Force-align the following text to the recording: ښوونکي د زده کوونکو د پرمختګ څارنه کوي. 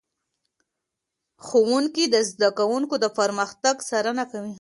ښوونکي 1.45 2.05
د 2.13 2.15
زده 2.29 2.49
کوونکو 2.59 2.95
د 3.03 3.05
پرمختګ 3.19 3.75
څارنه 3.89 4.23
کوي. 4.31 4.49